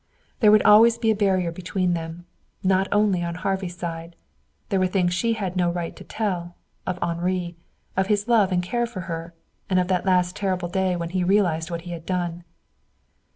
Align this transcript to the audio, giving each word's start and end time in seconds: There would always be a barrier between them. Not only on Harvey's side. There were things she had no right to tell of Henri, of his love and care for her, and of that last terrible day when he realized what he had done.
There 0.39 0.49
would 0.49 0.63
always 0.63 0.97
be 0.97 1.11
a 1.11 1.15
barrier 1.15 1.51
between 1.51 1.93
them. 1.93 2.25
Not 2.63 2.87
only 2.91 3.21
on 3.21 3.35
Harvey's 3.35 3.77
side. 3.77 4.15
There 4.69 4.79
were 4.79 4.87
things 4.87 5.13
she 5.13 5.33
had 5.33 5.55
no 5.55 5.69
right 5.69 5.95
to 5.95 6.03
tell 6.03 6.55
of 6.87 6.97
Henri, 7.03 7.55
of 7.95 8.07
his 8.07 8.27
love 8.27 8.51
and 8.51 8.63
care 8.63 8.87
for 8.87 9.01
her, 9.01 9.35
and 9.69 9.77
of 9.79 9.89
that 9.89 10.03
last 10.07 10.35
terrible 10.35 10.69
day 10.69 10.95
when 10.95 11.09
he 11.09 11.23
realized 11.23 11.69
what 11.69 11.81
he 11.81 11.91
had 11.91 12.07
done. 12.07 12.43